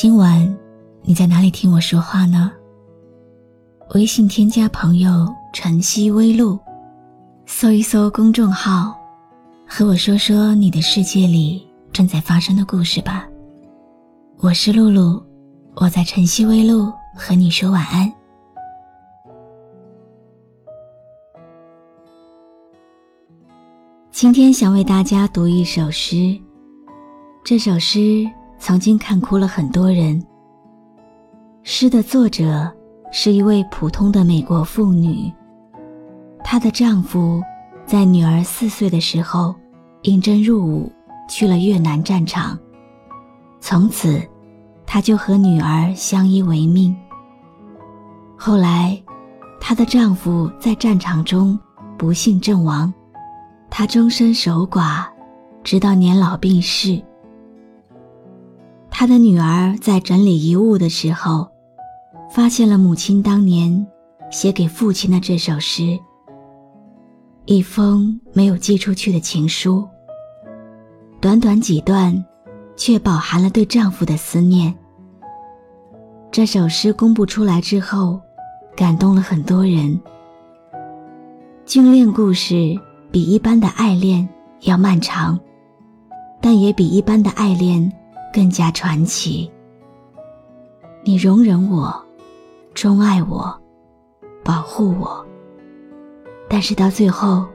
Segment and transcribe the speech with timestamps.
[0.00, 0.56] 今晚
[1.02, 2.52] 你在哪里听我说话呢？
[3.96, 6.56] 微信添加朋友“晨曦微露”，
[7.46, 8.96] 搜一搜公众号，
[9.66, 13.26] 和我说说你的世界里正在发生的故事吧。
[14.38, 15.20] 我是露露，
[15.74, 18.08] 我在晨曦微露和你说晚安。
[24.12, 26.38] 今天想为大家读一首诗，
[27.42, 28.24] 这首诗。
[28.58, 30.22] 曾经看哭了很多人。
[31.62, 32.70] 诗的作者
[33.12, 35.32] 是一位普通的美国妇女，
[36.42, 37.42] 她的丈夫
[37.86, 39.54] 在女儿四岁的时候
[40.02, 40.90] 应征入伍，
[41.28, 42.58] 去了越南战场，
[43.60, 44.20] 从此
[44.86, 46.96] 她就和女儿相依为命。
[48.36, 49.00] 后来，
[49.60, 51.58] 她的丈夫在战场中
[51.98, 52.92] 不幸阵亡，
[53.68, 55.04] 她终身守寡，
[55.62, 57.02] 直到年老病逝。
[59.00, 61.46] 他的女儿在整理遗物的时候，
[62.34, 63.86] 发现了母亲当年
[64.28, 65.96] 写给父亲的这首诗，
[67.44, 69.86] 一封没有寄出去的情书。
[71.20, 72.12] 短短几段，
[72.74, 74.74] 却饱含了对丈夫的思念。
[76.32, 78.20] 这首诗公布出来之后，
[78.74, 79.96] 感动了很多人。
[81.64, 82.76] 军恋故事
[83.12, 84.28] 比一般的爱恋
[84.62, 85.38] 要漫长，
[86.40, 87.92] 但也比一般的爱恋。
[88.32, 89.50] 更加传奇。
[91.04, 92.04] 你容忍我，
[92.74, 93.58] 钟爱我，
[94.44, 95.26] 保护我，
[96.48, 97.46] 但是到最后，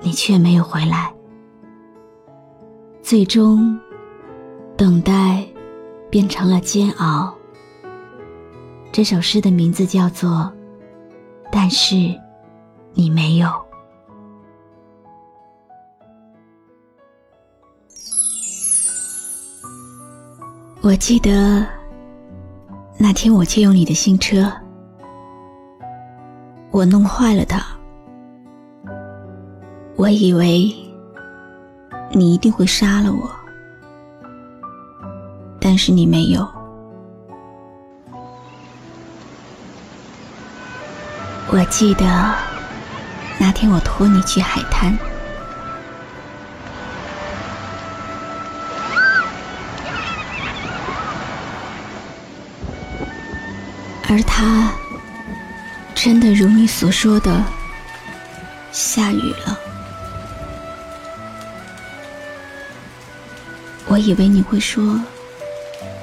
[0.00, 1.12] 你却没有回来。
[3.02, 3.78] 最终，
[4.76, 5.44] 等待
[6.10, 7.34] 变成了煎熬。
[8.92, 10.30] 这首诗的名字叫做
[11.52, 11.96] 《但是
[12.94, 13.46] 你没有》。
[20.86, 21.66] 我记得
[22.96, 24.48] 那天我借用你的新车，
[26.70, 27.60] 我弄坏了它。
[29.96, 30.72] 我以为
[32.12, 33.28] 你一定会杀了我，
[35.58, 36.48] 但是你没有。
[41.48, 42.32] 我记得
[43.40, 44.96] 那天我拖你去海滩。
[54.08, 54.72] 而他
[55.94, 57.42] 真的如你所说的
[58.70, 59.58] 下雨了。
[63.88, 65.00] 我以为你会说，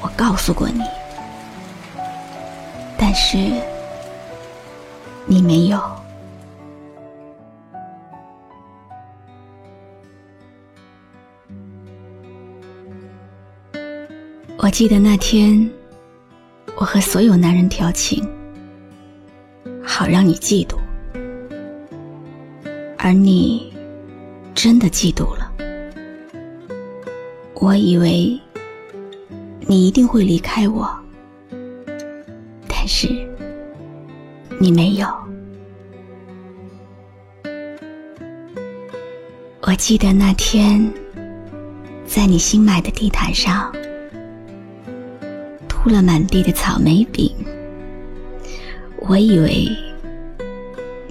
[0.00, 0.82] 我告诉过你，
[2.98, 3.36] 但是
[5.26, 5.80] 你没有。
[14.56, 15.70] 我记得那天。
[16.76, 18.28] 我和所有男人调情，
[19.82, 20.76] 好让你嫉妒，
[22.98, 23.72] 而你
[24.54, 25.50] 真的嫉妒了。
[27.54, 28.38] 我以为
[29.60, 30.90] 你一定会离开我，
[32.68, 33.08] 但是
[34.58, 35.08] 你没有。
[39.62, 40.92] 我记得那天，
[42.04, 43.72] 在你新买的地毯上。
[45.84, 47.30] 铺了满地的草莓饼，
[49.06, 49.68] 我以为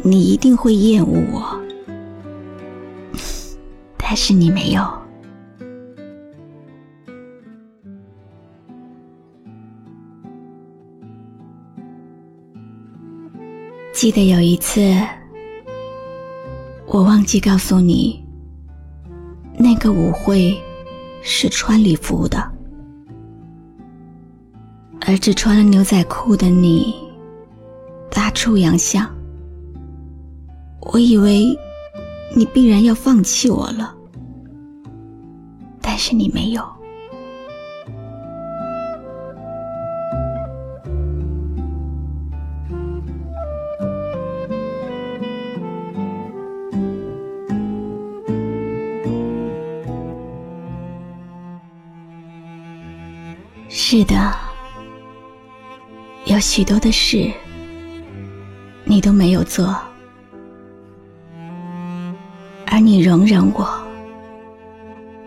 [0.02, 1.62] 你一定会厌恶我，
[4.00, 4.84] 但是你没有。
[13.94, 14.82] 记得有一次，
[16.88, 18.26] 我忘记告诉你，
[19.56, 20.60] 那个舞会
[21.22, 22.53] 是穿礼服的。
[25.06, 26.96] 而只穿了牛仔裤的你，
[28.10, 29.06] 大出洋相。
[30.80, 31.58] 我以为
[32.36, 33.94] 你必然要放弃我了，
[35.82, 36.64] 但是你没有。
[53.70, 54.34] 是的，
[56.34, 57.32] 有许多的事
[58.86, 59.78] 你都没有做，
[62.66, 63.70] 而你容忍我、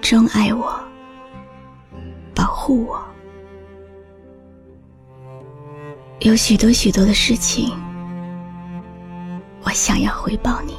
[0.01, 0.77] 钟爱我、
[2.35, 3.01] 保护我。
[6.23, 7.71] 有许多许多的事情，
[9.63, 10.75] 我想要回报你。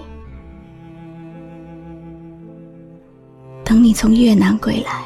[3.63, 5.05] 等你从越南归来，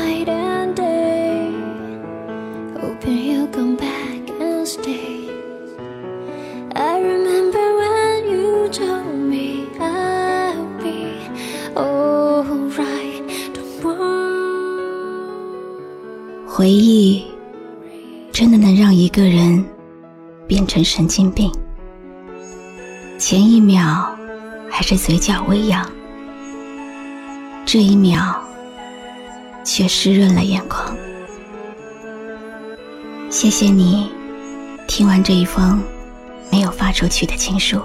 [16.61, 17.23] 回忆
[18.31, 19.65] 真的能让一个人
[20.47, 21.51] 变成神经病。
[23.17, 24.15] 前一秒
[24.69, 25.83] 还是嘴角微扬，
[27.65, 28.39] 这一秒
[29.63, 30.95] 却湿润了眼眶。
[33.31, 34.11] 谢谢你，
[34.87, 35.81] 听完这一封
[36.51, 37.81] 没有发出去的情书。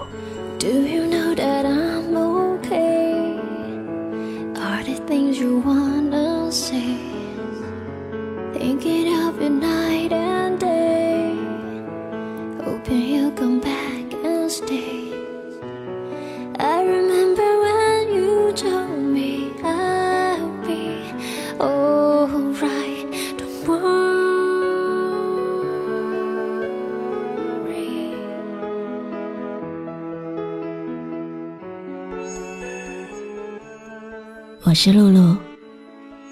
[34.69, 35.37] 我是露露，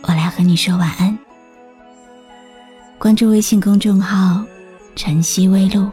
[0.02, 1.16] 我来和你说晚安。
[2.98, 4.44] 关注微信公众号
[4.96, 5.88] “晨曦微露”，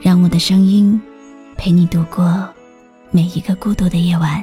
[0.00, 0.98] 让我的声音
[1.58, 2.48] 陪你度过
[3.10, 4.42] 每一个孤独的夜晚。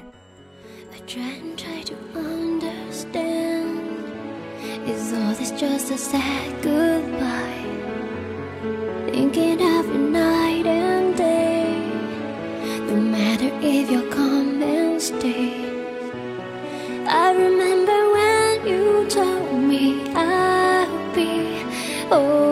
[22.10, 22.47] Oh.